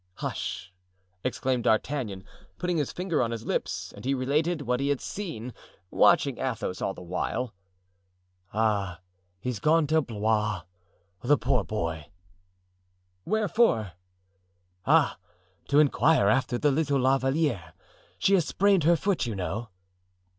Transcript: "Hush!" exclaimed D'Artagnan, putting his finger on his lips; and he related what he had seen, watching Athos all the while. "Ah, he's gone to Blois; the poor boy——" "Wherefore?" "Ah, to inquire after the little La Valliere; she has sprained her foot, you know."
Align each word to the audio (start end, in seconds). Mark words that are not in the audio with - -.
"Hush!" 0.15 0.73
exclaimed 1.23 1.65
D'Artagnan, 1.65 2.23
putting 2.57 2.77
his 2.77 2.91
finger 2.91 3.21
on 3.21 3.29
his 3.29 3.45
lips; 3.45 3.93
and 3.95 4.03
he 4.03 4.15
related 4.15 4.63
what 4.63 4.79
he 4.79 4.89
had 4.89 4.99
seen, 4.99 5.53
watching 5.91 6.39
Athos 6.39 6.81
all 6.81 6.95
the 6.95 7.03
while. 7.03 7.53
"Ah, 8.51 9.01
he's 9.39 9.59
gone 9.59 9.85
to 9.85 10.01
Blois; 10.01 10.63
the 11.21 11.37
poor 11.37 11.63
boy——" 11.63 12.07
"Wherefore?" 13.25 13.91
"Ah, 14.87 15.19
to 15.67 15.77
inquire 15.77 16.27
after 16.29 16.57
the 16.57 16.71
little 16.71 16.99
La 16.99 17.19
Valliere; 17.19 17.75
she 18.17 18.33
has 18.33 18.45
sprained 18.47 18.85
her 18.85 18.95
foot, 18.95 19.27
you 19.27 19.35
know." 19.35 19.69